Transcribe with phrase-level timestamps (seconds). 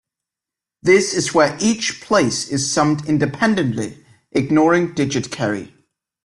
[0.81, 5.75] This is where each place is summed independently, ignoring digit carry.